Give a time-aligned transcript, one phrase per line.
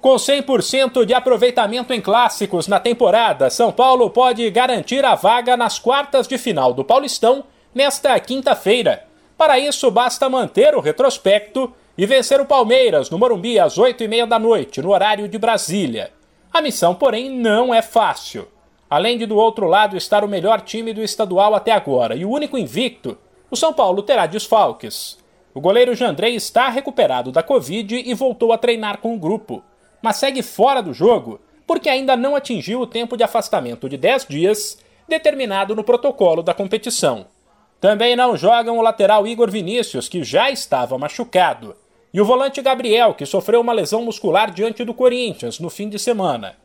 [0.00, 5.80] Com 100% de aproveitamento em clássicos na temporada, São Paulo pode garantir a vaga nas
[5.80, 7.42] quartas de final do Paulistão
[7.74, 9.08] nesta quinta-feira.
[9.36, 14.38] Para isso, basta manter o retrospecto e vencer o Palmeiras no Morumbi às 8h30 da
[14.38, 16.12] noite, no horário de Brasília.
[16.52, 18.46] A missão, porém, não é fácil.
[18.88, 22.30] Além de do outro lado estar o melhor time do estadual até agora e o
[22.30, 23.18] único invicto,
[23.50, 25.18] o São Paulo terá desfalques.
[25.52, 29.60] O goleiro Jandrei está recuperado da Covid e voltou a treinar com o grupo
[30.08, 34.24] mas segue fora do jogo porque ainda não atingiu o tempo de afastamento de 10
[34.26, 37.26] dias determinado no protocolo da competição.
[37.78, 41.76] Também não jogam o lateral Igor Vinícius, que já estava machucado,
[42.10, 45.98] e o volante Gabriel, que sofreu uma lesão muscular diante do Corinthians no fim de
[45.98, 46.56] semana.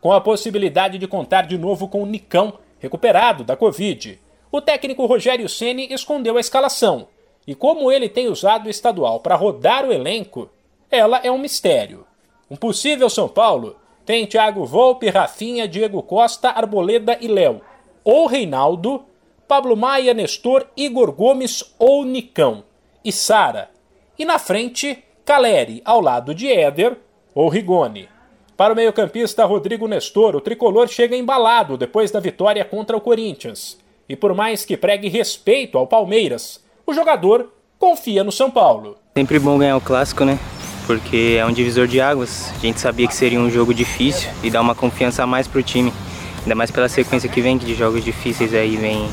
[0.00, 4.18] Com a possibilidade de contar de novo com o Nicão, recuperado da Covid,
[4.50, 7.06] o técnico Rogério Ceni escondeu a escalação,
[7.46, 10.50] e como ele tem usado o estadual para rodar o elenco,
[10.90, 12.07] ela é um mistério.
[12.50, 13.76] Um possível São Paulo
[14.06, 17.60] tem Thiago Volpe, Rafinha, Diego Costa, Arboleda e Léo.
[18.02, 19.04] Ou Reinaldo,
[19.46, 22.64] Pablo Maia, Nestor, Igor Gomes ou Nicão.
[23.04, 23.70] E Sara.
[24.18, 26.96] E na frente, Caleri, ao lado de Éder
[27.34, 28.08] ou Rigoni.
[28.56, 33.78] Para o meio-campista Rodrigo Nestor, o tricolor chega embalado depois da vitória contra o Corinthians.
[34.08, 38.96] E por mais que pregue respeito ao Palmeiras, o jogador confia no São Paulo.
[39.14, 40.38] Sempre bom ganhar o clássico, né?
[40.88, 42.50] Porque é um divisor de águas.
[42.56, 45.62] A gente sabia que seria um jogo difícil e dá uma confiança a mais pro
[45.62, 45.92] time.
[46.40, 49.06] Ainda mais pela sequência que vem, que de jogos difíceis aí vem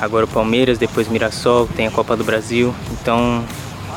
[0.00, 2.74] agora o Palmeiras, depois Mirassol, tem a Copa do Brasil.
[2.90, 3.44] Então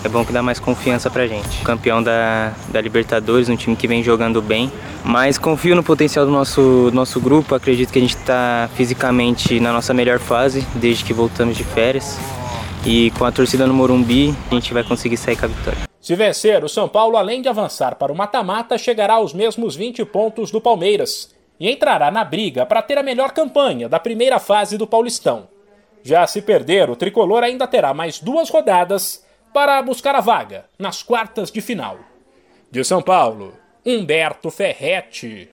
[0.04, 1.64] é bom que dá mais confiança pra gente.
[1.64, 4.72] Campeão da, da Libertadores, um time que vem jogando bem.
[5.04, 9.74] Mas confio no potencial do nosso, nosso grupo, acredito que a gente está fisicamente na
[9.74, 12.20] nossa melhor fase desde que voltamos de férias.
[12.86, 15.91] E com a torcida no Morumbi, a gente vai conseguir sair com a vitória.
[16.02, 20.04] Se vencer, o São Paulo, além de avançar para o mata-mata, chegará aos mesmos 20
[20.06, 24.80] pontos do Palmeiras e entrará na briga para ter a melhor campanha da primeira fase
[24.80, 25.48] do Paulistão.
[26.02, 29.24] Já se perder, o tricolor ainda terá mais duas rodadas
[29.54, 32.00] para buscar a vaga nas quartas de final.
[32.72, 33.54] De São Paulo,
[33.86, 35.50] Humberto Ferretti.